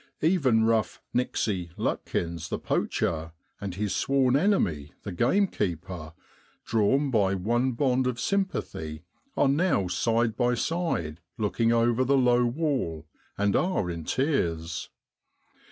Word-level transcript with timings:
Even 0.23 0.63
rough 0.63 0.99
* 1.07 1.13
Nixey' 1.15 1.69
Lutkins 1.77 2.49
the 2.49 2.57
poacher, 2.57 3.33
and 3.59 3.75
his 3.75 3.95
sworn 3.95 4.35
enemy, 4.35 4.93
the 5.03 5.11
gamekeeper, 5.11 6.13
drawn 6.65 7.11
by 7.11 7.35
one 7.35 7.73
bond 7.73 8.07
of 8.07 8.19
sympathy, 8.19 9.03
are 9.37 9.47
now 9.47 9.87
side 9.87 10.35
by 10.35 10.55
side 10.55 11.19
looking 11.37 11.71
over 11.71 12.03
the 12.03 12.17
low 12.17 12.43
wall, 12.45 13.05
and 13.37 13.55
are 13.55 13.91
in 13.91 14.03
tears. 14.03 14.89